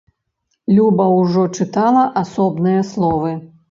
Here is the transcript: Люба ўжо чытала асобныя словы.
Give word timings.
Люба 0.77 1.05
ўжо 1.19 1.43
чытала 1.59 2.03
асобныя 2.27 2.85
словы. 2.95 3.41